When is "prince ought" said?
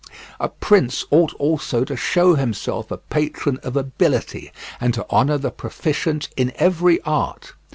0.49-1.31